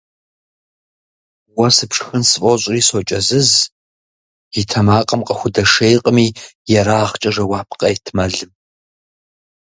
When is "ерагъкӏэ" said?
6.79-7.29